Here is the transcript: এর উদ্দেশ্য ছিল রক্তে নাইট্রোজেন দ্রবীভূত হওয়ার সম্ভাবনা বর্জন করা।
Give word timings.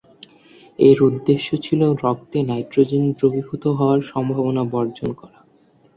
এর 0.79 0.97
উদ্দেশ্য 1.03 1.47
ছিল 1.65 1.81
রক্তে 2.03 2.39
নাইট্রোজেন 2.49 3.03
দ্রবীভূত 3.11 3.63
হওয়ার 3.77 3.99
সম্ভাবনা 4.11 4.63
বর্জন 4.73 5.09
করা। 5.13 5.39